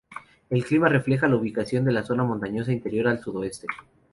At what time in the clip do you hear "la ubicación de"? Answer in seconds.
1.27-1.91